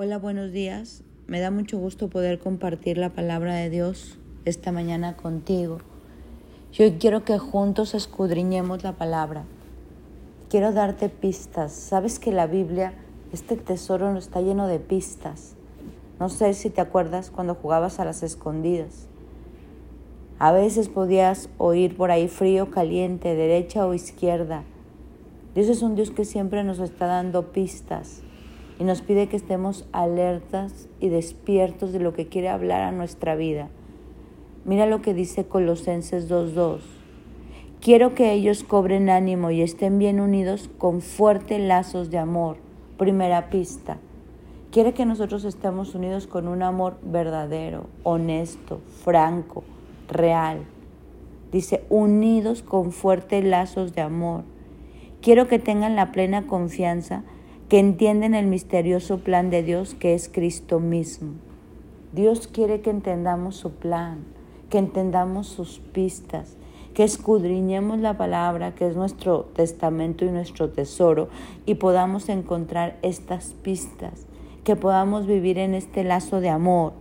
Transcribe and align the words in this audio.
Hola, 0.00 0.18
buenos 0.18 0.52
días. 0.52 1.02
Me 1.26 1.40
da 1.40 1.50
mucho 1.50 1.76
gusto 1.76 2.06
poder 2.06 2.38
compartir 2.38 2.98
la 2.98 3.08
palabra 3.08 3.56
de 3.56 3.68
Dios 3.68 4.16
esta 4.44 4.70
mañana 4.70 5.16
contigo. 5.16 5.78
Yo 6.72 6.84
quiero 7.00 7.24
que 7.24 7.36
juntos 7.38 7.94
escudriñemos 7.94 8.84
la 8.84 8.92
palabra. 8.92 9.42
Quiero 10.50 10.70
darte 10.70 11.08
pistas. 11.08 11.72
Sabes 11.72 12.20
que 12.20 12.30
la 12.30 12.46
Biblia, 12.46 12.94
este 13.32 13.56
tesoro 13.56 14.16
está 14.16 14.40
lleno 14.40 14.68
de 14.68 14.78
pistas. 14.78 15.56
No 16.20 16.28
sé 16.28 16.54
si 16.54 16.70
te 16.70 16.80
acuerdas 16.80 17.32
cuando 17.32 17.56
jugabas 17.56 17.98
a 17.98 18.04
las 18.04 18.22
escondidas. 18.22 19.08
A 20.38 20.52
veces 20.52 20.88
podías 20.88 21.48
oír 21.58 21.96
por 21.96 22.12
ahí 22.12 22.28
frío, 22.28 22.70
caliente, 22.70 23.34
derecha 23.34 23.84
o 23.84 23.94
izquierda. 23.94 24.62
Dios 25.56 25.68
es 25.68 25.82
un 25.82 25.96
Dios 25.96 26.12
que 26.12 26.24
siempre 26.24 26.62
nos 26.62 26.78
está 26.78 27.06
dando 27.06 27.50
pistas 27.50 28.22
y 28.78 28.84
nos 28.84 29.02
pide 29.02 29.26
que 29.26 29.36
estemos 29.36 29.86
alertas 29.92 30.88
y 31.00 31.08
despiertos 31.08 31.92
de 31.92 32.00
lo 32.00 32.12
que 32.12 32.28
quiere 32.28 32.48
hablar 32.48 32.82
a 32.82 32.92
nuestra 32.92 33.34
vida. 33.34 33.68
Mira 34.64 34.86
lo 34.86 35.02
que 35.02 35.14
dice 35.14 35.44
Colosenses 35.44 36.30
2.2. 36.30 36.80
Quiero 37.80 38.14
que 38.14 38.32
ellos 38.32 38.64
cobren 38.64 39.08
ánimo 39.08 39.50
y 39.50 39.62
estén 39.62 39.98
bien 39.98 40.20
unidos 40.20 40.68
con 40.78 41.00
fuertes 41.00 41.60
lazos 41.60 42.10
de 42.10 42.18
amor. 42.18 42.56
Primera 42.98 43.50
pista. 43.50 43.98
Quiere 44.70 44.92
que 44.92 45.06
nosotros 45.06 45.44
estemos 45.44 45.94
unidos 45.94 46.26
con 46.26 46.46
un 46.46 46.62
amor 46.62 46.98
verdadero, 47.02 47.86
honesto, 48.02 48.80
franco, 49.04 49.64
real. 50.08 50.64
Dice, 51.52 51.84
unidos 51.88 52.62
con 52.62 52.92
fuertes 52.92 53.44
lazos 53.44 53.94
de 53.94 54.02
amor. 54.02 54.42
Quiero 55.22 55.48
que 55.48 55.58
tengan 55.58 55.96
la 55.96 56.12
plena 56.12 56.46
confianza 56.46 57.24
que 57.68 57.78
entienden 57.78 58.34
el 58.34 58.46
misterioso 58.46 59.18
plan 59.18 59.50
de 59.50 59.62
Dios 59.62 59.94
que 59.94 60.14
es 60.14 60.30
Cristo 60.30 60.80
mismo. 60.80 61.34
Dios 62.14 62.48
quiere 62.48 62.80
que 62.80 62.88
entendamos 62.88 63.56
su 63.56 63.72
plan, 63.72 64.24
que 64.70 64.78
entendamos 64.78 65.48
sus 65.48 65.78
pistas, 65.78 66.56
que 66.94 67.04
escudriñemos 67.04 67.98
la 67.98 68.16
palabra 68.16 68.74
que 68.74 68.88
es 68.88 68.96
nuestro 68.96 69.42
testamento 69.54 70.24
y 70.24 70.30
nuestro 70.30 70.70
tesoro 70.70 71.28
y 71.66 71.74
podamos 71.74 72.30
encontrar 72.30 72.96
estas 73.02 73.52
pistas, 73.52 74.26
que 74.64 74.74
podamos 74.74 75.26
vivir 75.26 75.58
en 75.58 75.74
este 75.74 76.04
lazo 76.04 76.40
de 76.40 76.48
amor 76.48 76.94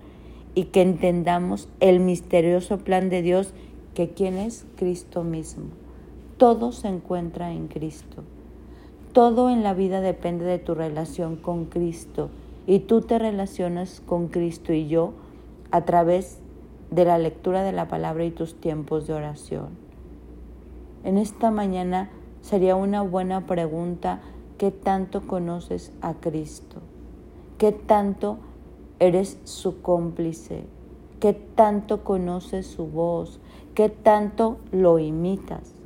y 0.54 0.66
que 0.66 0.82
entendamos 0.82 1.70
el 1.80 2.02
misterioso 2.02 2.80
plan 2.80 3.10
de 3.10 3.22
Dios 3.22 3.54
que 3.94 4.10
quién 4.10 4.38
es 4.38 4.66
Cristo 4.76 5.24
mismo. 5.24 5.68
Todo 6.36 6.74
se 6.74 6.90
encuentra 6.90 7.54
en 7.54 7.70
Cristo. 7.70 8.24
Todo 9.18 9.50
en 9.50 9.64
la 9.64 9.74
vida 9.74 10.00
depende 10.00 10.46
de 10.46 10.60
tu 10.60 10.76
relación 10.76 11.38
con 11.38 11.66
Cristo 11.66 12.30
y 12.68 12.82
tú 12.82 13.02
te 13.02 13.18
relacionas 13.18 14.00
con 14.00 14.28
Cristo 14.28 14.74
y 14.74 14.88
yo 14.88 15.14
a 15.72 15.86
través 15.86 16.38
de 16.92 17.04
la 17.04 17.18
lectura 17.18 17.64
de 17.64 17.72
la 17.72 17.88
palabra 17.88 18.26
y 18.26 18.30
tus 18.30 18.62
tiempos 18.62 19.08
de 19.08 19.16
oración. 19.16 19.70
En 21.04 21.18
esta 21.18 21.50
mañana 21.50 22.12
sería 22.42 22.76
una 22.76 23.02
buena 23.02 23.48
pregunta, 23.48 24.20
¿qué 24.60 24.70
tanto 24.70 25.26
conoces 25.26 25.92
a 26.02 26.14
Cristo? 26.14 26.84
¿Qué 27.58 27.72
tanto 27.72 28.38
eres 29.00 29.40
su 29.46 29.82
cómplice? 29.82 30.66
¿Qué 31.20 31.34
tanto 31.34 32.04
conoces 32.04 32.68
su 32.68 32.86
voz? 32.86 33.40
¿Qué 33.74 33.90
tanto 33.90 34.60
lo 34.72 35.00
imitas? 35.00 35.77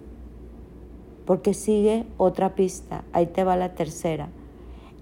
Porque 1.31 1.53
sigue 1.53 2.03
otra 2.17 2.55
pista, 2.55 3.05
ahí 3.13 3.25
te 3.25 3.45
va 3.45 3.55
la 3.55 3.73
tercera. 3.73 4.27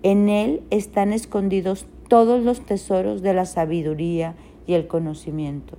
En 0.04 0.30
él 0.30 0.62
están 0.70 1.12
escondidos 1.12 1.88
todos 2.08 2.44
los 2.44 2.62
tesoros 2.62 3.24
de 3.24 3.34
la 3.34 3.46
sabiduría 3.46 4.36
y 4.68 4.76
el 4.76 4.86
conocimiento. 4.86 5.76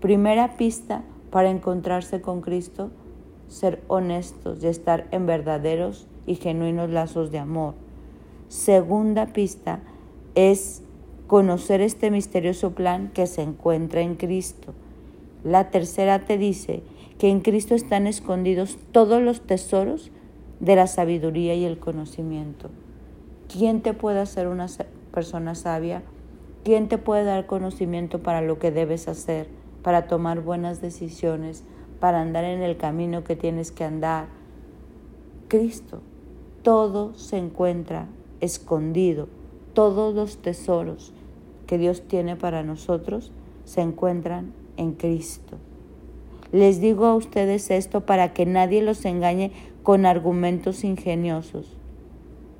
Primera 0.00 0.56
pista 0.56 1.04
para 1.30 1.48
encontrarse 1.48 2.20
con 2.20 2.40
Cristo, 2.40 2.90
ser 3.46 3.80
honestos 3.86 4.64
y 4.64 4.66
estar 4.66 5.06
en 5.12 5.26
verdaderos 5.26 6.08
y 6.26 6.34
genuinos 6.34 6.90
lazos 6.90 7.30
de 7.30 7.38
amor. 7.38 7.74
Segunda 8.48 9.26
pista 9.26 9.78
es 10.34 10.82
conocer 11.28 11.82
este 11.82 12.10
misterioso 12.10 12.72
plan 12.72 13.12
que 13.14 13.28
se 13.28 13.42
encuentra 13.42 14.00
en 14.00 14.16
Cristo. 14.16 14.74
La 15.44 15.70
tercera 15.70 16.18
te 16.18 16.36
dice 16.36 16.82
que 17.18 17.30
en 17.30 17.40
Cristo 17.40 17.74
están 17.74 18.06
escondidos 18.06 18.78
todos 18.92 19.22
los 19.22 19.40
tesoros 19.40 20.10
de 20.60 20.76
la 20.76 20.86
sabiduría 20.86 21.54
y 21.54 21.64
el 21.64 21.78
conocimiento. 21.78 22.70
¿Quién 23.48 23.82
te 23.82 23.94
puede 23.94 24.20
hacer 24.20 24.48
una 24.48 24.66
persona 25.12 25.54
sabia? 25.54 26.02
¿Quién 26.64 26.88
te 26.88 26.98
puede 26.98 27.24
dar 27.24 27.46
conocimiento 27.46 28.22
para 28.22 28.40
lo 28.40 28.58
que 28.58 28.70
debes 28.70 29.08
hacer, 29.08 29.48
para 29.82 30.06
tomar 30.06 30.40
buenas 30.40 30.80
decisiones, 30.80 31.64
para 32.00 32.20
andar 32.20 32.44
en 32.44 32.62
el 32.62 32.76
camino 32.76 33.24
que 33.24 33.36
tienes 33.36 33.72
que 33.72 33.84
andar? 33.84 34.28
Cristo. 35.48 36.00
Todo 36.62 37.14
se 37.14 37.36
encuentra 37.36 38.06
escondido. 38.40 39.28
Todos 39.74 40.14
los 40.14 40.38
tesoros 40.38 41.12
que 41.66 41.78
Dios 41.78 42.02
tiene 42.02 42.36
para 42.36 42.62
nosotros 42.62 43.32
se 43.64 43.80
encuentran 43.80 44.52
en 44.76 44.92
Cristo. 44.92 45.58
Les 46.52 46.82
digo 46.82 47.06
a 47.06 47.14
ustedes 47.14 47.70
esto 47.70 48.02
para 48.02 48.34
que 48.34 48.44
nadie 48.44 48.82
los 48.82 49.06
engañe 49.06 49.52
con 49.82 50.04
argumentos 50.04 50.84
ingeniosos. 50.84 51.78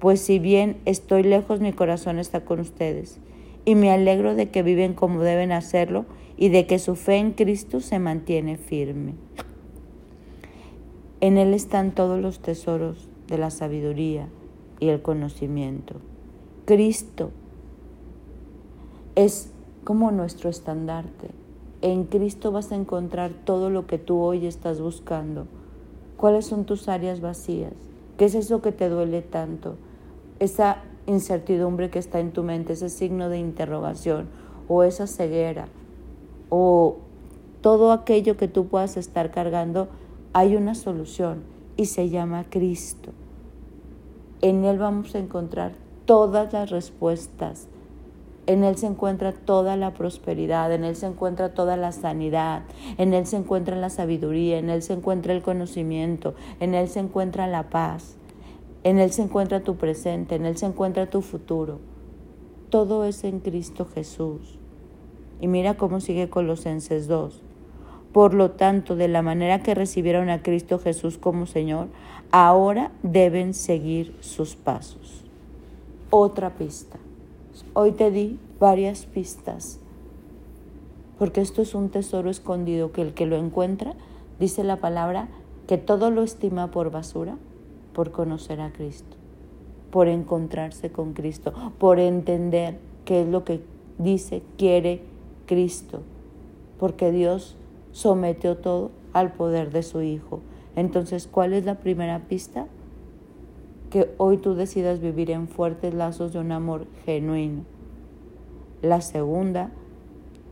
Pues 0.01 0.21
si 0.23 0.39
bien 0.39 0.79
estoy 0.87 1.23
lejos, 1.23 1.61
mi 1.61 1.75
corazón 1.75 2.19
está 2.19 2.45
con 2.45 2.59
ustedes. 2.59 3.21
Y 3.67 3.75
me 3.75 3.91
alegro 3.91 4.35
de 4.35 4.51
que 4.51 4.63
viven 4.63 4.95
como 4.95 5.23
deben 5.23 5.53
hacerlo 5.53 6.07
y 6.39 6.49
de 6.49 6.67
que 6.67 6.79
su 6.79 6.97
fe 6.97 7.17
en 7.17 7.33
Cristo 7.33 7.81
se 7.81 7.99
mantiene 7.99 8.57
firme. 8.57 9.15
En 11.21 11.37
Él 11.37 11.53
están 11.53 11.93
todos 11.93 12.21
los 12.21 12.41
tesoros 12.41 13.09
de 13.29 13.37
la 13.37 13.51
sabiduría 13.51 14.29
y 14.81 14.89
el 14.89 15.03
conocimiento. 15.03 15.97
Cristo 16.65 17.31
es 19.15 19.53
como 19.85 20.11
nuestro 20.11 20.49
estandarte 20.49 21.42
en 21.83 22.05
Cristo 22.05 22.53
vas 22.53 22.71
a 22.71 22.77
encontrar 22.77 23.33
todo 23.45 23.69
lo 23.69 23.87
que 23.87 23.99
tú 23.99 24.21
hoy 24.21 24.47
estás 24.47 24.81
buscando. 24.81 25.47
¿Cuáles 26.17 26.47
son 26.47 26.65
tus 26.65 26.89
áreas 26.89 27.21
vacías? 27.21 27.75
¿Qué 28.17 28.27
es 28.27 28.37
eso 28.37 28.63
que 28.63 28.71
te 28.71 28.89
duele 28.89 29.21
tanto? 29.21 29.75
Esa 30.39 30.79
incertidumbre 31.07 31.91
que 31.91 31.99
está 31.99 32.21
en 32.21 32.31
tu 32.31 32.45
mente, 32.45 32.75
ese 32.75 32.89
signo 32.89 33.29
de 33.29 33.39
interrogación 33.39 34.29
o 34.69 34.85
esa 34.85 35.09
ceguera 35.09 35.67
o 36.49 36.99
todo 37.61 37.91
aquello 37.91 38.37
que 38.37 38.47
tú 38.47 38.69
puedas 38.69 38.97
estar 38.97 39.33
cargando, 39.33 39.89
hay 40.33 40.55
una 40.55 40.77
solución 40.77 41.43
y 41.77 41.87
se 41.87 42.09
llama 42.11 42.45
Cristo. 42.49 43.11
En 44.41 44.65
Él 44.65 44.79
vamos 44.79 45.15
a 45.17 45.19
encontrar 45.19 45.73
todas 46.05 46.53
las 46.53 46.71
respuestas 46.71 47.69
en 48.47 48.65
Él 48.65 48.77
se 48.77 48.87
encuentra 48.87 49.33
toda 49.33 49.77
la 49.77 49.95
prosperidad, 49.95 50.73
en 50.73 50.85
Él 50.85 50.97
se 50.97 51.07
encuentra 51.07 51.55
toda 51.55 51.77
la 51.77 51.93
sanidad, 51.93 52.63
en 52.99 53.15
Él 53.15 53.27
se 53.27 53.37
encuentra 53.37 53.77
la 53.77 53.91
sabiduría, 53.91 54.59
en 54.59 54.69
Él 54.69 54.83
se 54.83 54.95
encuentra 54.95 55.33
el 55.33 55.43
conocimiento, 55.43 56.35
en 56.59 56.75
Él 56.75 56.89
se 56.89 57.01
encuentra 57.01 57.47
la 57.47 57.71
paz, 57.71 58.17
en 58.83 58.99
Él 58.99 59.13
se 59.13 59.23
encuentra 59.23 59.61
tu 59.61 59.77
presente, 59.77 60.35
en 60.35 60.45
Él 60.45 60.57
se 60.57 60.67
encuentra 60.67 61.09
tu 61.09 61.23
futuro. 61.23 61.79
Todo 62.69 63.05
es 63.05 63.23
en 63.25 63.41
Cristo 63.41 63.87
Jesús. 63.95 64.59
Y 65.41 65.47
mira 65.47 65.77
cómo 65.77 66.01
sigue 66.01 66.31
Colosenses 66.31 67.07
2. 67.07 67.43
Por 68.13 68.35
lo 68.35 68.51
tanto, 68.51 68.97
de 68.97 69.09
la 69.09 69.23
manera 69.23 69.63
que 69.63 69.75
recibieron 69.75 70.31
a 70.31 70.43
Cristo 70.43 70.79
Jesús 70.79 71.17
como 71.17 71.47
Señor, 71.47 71.89
ahora 72.31 72.91
deben 73.03 73.55
seguir 73.55 74.17
sus 74.21 74.57
pasos. 74.57 75.25
Otra 76.11 76.51
pista. 76.51 76.99
Hoy 77.75 77.93
te 77.93 78.11
di 78.11 78.39
varias 78.59 79.07
pistas, 79.07 79.79
porque 81.19 81.41
esto 81.41 81.63
es 81.63 81.75
un 81.75 81.91
tesoro 81.91 82.31
escondido 82.31 82.93
que 82.93 83.03
el 83.03 83.15
que 83.15 83.27
lo 83.27 83.37
encuentra, 83.37 83.95
dice 84.41 84.65
la 84.65 84.77
palabra, 84.77 85.29
que 85.67 85.79
todo 85.79 86.11
lo 86.11 86.23
estima 86.23 86.71
por 86.71 86.91
basura 86.91 87.37
por 87.93 88.11
conocer 88.11 88.61
a 88.61 88.73
Cristo, 88.73 89.17
por 89.91 90.09
encontrarse 90.09 90.91
con 90.91 91.13
Cristo, 91.13 91.53
por 91.79 91.99
entender 91.99 92.79
qué 93.05 93.23
es 93.23 93.29
lo 93.29 93.45
que 93.45 93.61
dice, 93.99 94.43
quiere 94.57 95.03
Cristo, 95.47 96.01
porque 96.79 97.13
Dios 97.13 97.57
sometió 97.93 98.57
todo 98.57 98.91
al 99.13 99.33
poder 99.33 99.71
de 99.71 99.83
su 99.83 100.01
Hijo. 100.01 100.41
Entonces, 100.75 101.29
¿cuál 101.31 101.53
es 101.53 101.67
la 101.67 101.75
primera 101.75 102.21
pista? 102.21 102.67
Que 103.93 104.11
hoy 104.17 104.39
tú 104.39 104.55
decidas 104.55 105.01
vivir 105.01 105.31
en 105.31 105.49
fuertes 105.49 105.93
lazos 105.93 106.33
de 106.33 106.39
un 106.39 106.51
amor 106.51 106.87
genuino. 107.05 107.65
La 108.81 109.03
segunda, 109.03 109.71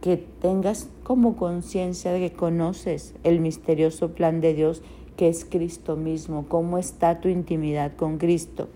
que 0.02 0.18
tengas 0.18 0.90
como 1.04 1.36
conciencia 1.36 2.12
de 2.12 2.20
que 2.20 2.36
conoces 2.36 3.14
el 3.22 3.40
misterioso 3.40 4.10
plan 4.10 4.42
de 4.42 4.52
Dios 4.52 4.82
que 5.16 5.28
es 5.28 5.46
Cristo 5.46 5.96
mismo, 5.96 6.44
cómo 6.48 6.76
está 6.76 7.22
tu 7.22 7.28
intimidad 7.28 7.96
con 7.96 8.18
Cristo 8.18 8.68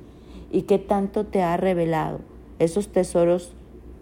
y 0.50 0.62
qué 0.62 0.78
tanto 0.78 1.26
te 1.26 1.42
ha 1.42 1.58
revelado 1.58 2.20
esos 2.58 2.88
tesoros 2.88 3.52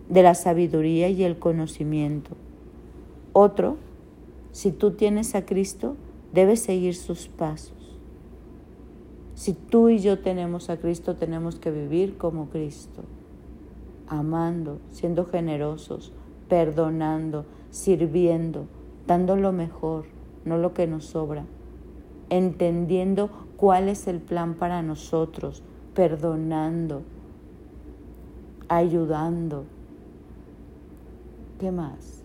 de 0.09 0.23
la 0.23 0.37
sabiduría 0.37 1.09
y 1.09 1.25
el 1.25 1.41
conocimiento. 1.41 2.37
Otro, 3.33 3.79
si 4.53 4.71
tú 4.71 4.93
tienes 4.93 5.35
a 5.35 5.45
Cristo, 5.45 5.97
debes 6.33 6.61
seguir 6.61 6.95
sus 6.95 7.27
pasos. 7.27 7.82
Si 9.43 9.55
tú 9.55 9.89
y 9.89 9.99
yo 9.99 10.21
tenemos 10.21 10.71
a 10.71 10.77
Cristo, 10.77 11.17
tenemos 11.17 11.57
que 11.59 11.73
vivir 11.73 12.17
como 12.17 12.49
Cristo, 12.49 13.03
amando, 14.07 14.79
siendo 14.93 15.25
generosos, 15.25 16.13
perdonando, 16.49 17.45
sirviendo, 17.69 18.67
dando 19.05 19.35
lo 19.35 19.51
mejor, 19.51 20.05
no 20.45 20.59
lo 20.59 20.75
que 20.75 20.87
nos 20.87 21.07
sobra, 21.07 21.45
entendiendo 22.31 23.31
cuál 23.57 23.89
es 23.89 24.07
el 24.07 24.21
plan 24.21 24.55
para 24.55 24.81
nosotros, 24.81 25.65
perdonando, 25.93 27.03
ayudando. 28.69 29.65
¿Qué 31.59 31.73
más? 31.73 32.23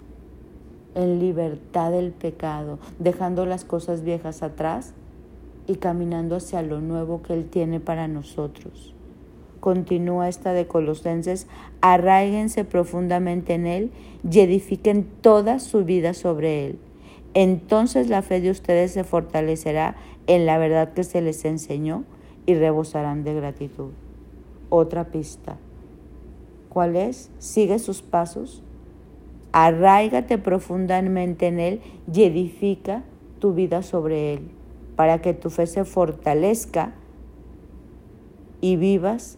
En 0.93 1.17
libertad 1.17 1.89
del 1.89 2.11
pecado, 2.11 2.77
dejando 2.99 3.47
las 3.47 3.65
cosas 3.65 4.03
viejas 4.03 4.43
atrás 4.43 4.93
y 5.67 5.75
caminando 5.75 6.37
hacia 6.37 6.61
lo 6.61 6.81
nuevo 6.81 7.21
que 7.21 7.33
Él 7.33 7.45
tiene 7.45 7.79
para 7.79 8.07
nosotros. 8.07 8.95
Continúa 9.59 10.29
esta 10.29 10.53
de 10.53 10.67
Colosenses, 10.67 11.47
arraíguense 11.81 12.63
profundamente 12.63 13.53
en 13.53 13.67
Él 13.67 13.91
y 14.29 14.39
edifiquen 14.39 15.07
toda 15.21 15.59
su 15.59 15.83
vida 15.83 16.13
sobre 16.13 16.65
Él. 16.65 16.79
Entonces 17.33 18.09
la 18.09 18.21
fe 18.21 18.41
de 18.41 18.51
ustedes 18.51 18.91
se 18.91 19.03
fortalecerá 19.03 19.95
en 20.27 20.45
la 20.45 20.57
verdad 20.57 20.93
que 20.93 21.03
se 21.03 21.21
les 21.21 21.43
enseñó 21.45 22.03
y 22.45 22.55
rebosarán 22.55 23.23
de 23.23 23.33
gratitud. 23.33 23.91
Otra 24.69 25.05
pista. 25.11 25.57
¿Cuál 26.69 26.95
es? 26.95 27.31
Sigue 27.39 27.79
sus 27.79 28.01
pasos, 28.01 28.63
arraigate 29.51 30.37
profundamente 30.37 31.47
en 31.47 31.59
Él 31.59 31.81
y 32.11 32.23
edifica 32.23 33.03
tu 33.39 33.53
vida 33.53 33.81
sobre 33.81 34.33
Él, 34.33 34.49
para 34.97 35.21
que 35.21 35.33
tu 35.33 35.49
fe 35.49 35.65
se 35.65 35.85
fortalezca 35.85 36.93
y 38.59 38.75
vivas 38.75 39.37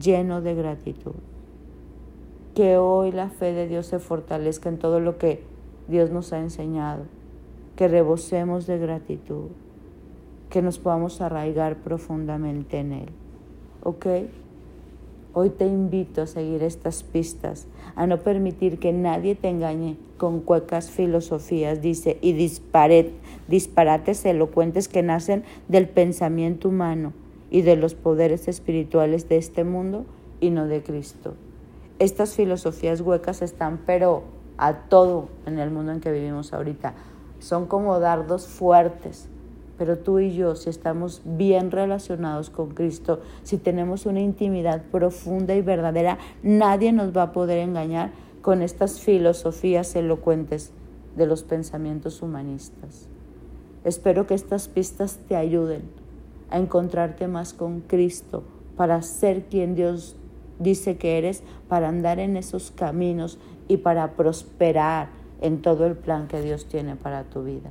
lleno 0.00 0.40
de 0.40 0.54
gratitud. 0.54 1.16
Que 2.54 2.78
hoy 2.78 3.12
la 3.12 3.28
fe 3.28 3.52
de 3.52 3.68
Dios 3.68 3.84
se 3.84 3.98
fortalezca 3.98 4.70
en 4.70 4.78
todo 4.78 5.00
lo 5.00 5.18
que 5.18 5.44
Dios 5.88 6.10
nos 6.10 6.32
ha 6.32 6.38
enseñado, 6.38 7.04
que 7.76 7.88
rebosemos 7.88 8.66
de 8.66 8.78
gratitud 8.78 9.50
que 10.54 10.62
nos 10.62 10.78
podamos 10.78 11.20
arraigar 11.20 11.78
profundamente 11.78 12.78
en 12.78 12.92
Él. 12.92 13.08
¿Ok? 13.82 14.06
Hoy 15.36 15.50
te 15.50 15.66
invito 15.66 16.22
a 16.22 16.28
seguir 16.28 16.62
estas 16.62 17.02
pistas, 17.02 17.66
a 17.96 18.06
no 18.06 18.18
permitir 18.18 18.78
que 18.78 18.92
nadie 18.92 19.34
te 19.34 19.48
engañe 19.48 19.96
con 20.16 20.38
cuecas 20.40 20.90
filosofías, 20.90 21.82
dice, 21.82 22.18
y 22.20 22.34
disparates 23.48 24.24
elocuentes 24.24 24.86
que 24.86 25.02
nacen 25.02 25.42
del 25.66 25.88
pensamiento 25.88 26.68
humano 26.68 27.12
y 27.50 27.62
de 27.62 27.74
los 27.74 27.96
poderes 27.96 28.46
espirituales 28.46 29.28
de 29.28 29.38
este 29.38 29.64
mundo 29.64 30.06
y 30.40 30.50
no 30.50 30.68
de 30.68 30.84
Cristo. 30.84 31.34
Estas 31.98 32.36
filosofías 32.36 33.00
huecas 33.00 33.42
están, 33.42 33.80
pero 33.84 34.22
a 34.56 34.74
todo 34.88 35.30
en 35.46 35.58
el 35.58 35.72
mundo 35.72 35.90
en 35.90 36.00
que 36.00 36.12
vivimos 36.12 36.52
ahorita. 36.52 36.94
Son 37.40 37.66
como 37.66 37.98
dardos 37.98 38.46
fuertes 38.46 39.28
pero 39.76 39.98
tú 39.98 40.18
y 40.20 40.34
yo, 40.34 40.54
si 40.56 40.70
estamos 40.70 41.22
bien 41.24 41.70
relacionados 41.70 42.50
con 42.50 42.70
Cristo, 42.70 43.20
si 43.42 43.58
tenemos 43.58 44.06
una 44.06 44.20
intimidad 44.20 44.82
profunda 44.90 45.54
y 45.54 45.62
verdadera, 45.62 46.18
nadie 46.42 46.92
nos 46.92 47.16
va 47.16 47.22
a 47.22 47.32
poder 47.32 47.58
engañar 47.58 48.12
con 48.42 48.62
estas 48.62 49.00
filosofías 49.00 49.96
elocuentes 49.96 50.72
de 51.16 51.26
los 51.26 51.42
pensamientos 51.42 52.22
humanistas. 52.22 53.08
Espero 53.84 54.26
que 54.26 54.34
estas 54.34 54.68
pistas 54.68 55.18
te 55.28 55.36
ayuden 55.36 55.82
a 56.50 56.58
encontrarte 56.58 57.28
más 57.28 57.52
con 57.52 57.80
Cristo 57.80 58.44
para 58.76 59.02
ser 59.02 59.44
quien 59.44 59.74
Dios 59.74 60.16
dice 60.58 60.96
que 60.96 61.18
eres, 61.18 61.42
para 61.68 61.88
andar 61.88 62.18
en 62.18 62.36
esos 62.36 62.70
caminos 62.70 63.38
y 63.68 63.78
para 63.78 64.12
prosperar 64.12 65.08
en 65.40 65.62
todo 65.62 65.86
el 65.86 65.96
plan 65.96 66.28
que 66.28 66.40
Dios 66.40 66.66
tiene 66.66 66.96
para 66.96 67.24
tu 67.24 67.44
vida. 67.44 67.70